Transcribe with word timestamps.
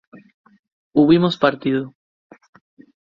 hubimos 0.95 1.37
partido 1.37 1.93